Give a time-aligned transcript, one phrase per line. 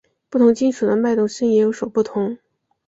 [0.31, 2.39] 不同金属的脉动声也有所不同。